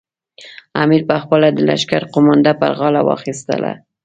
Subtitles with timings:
[0.83, 3.71] امیر پخپله د لښکر قومانده پر غاړه واخیستله.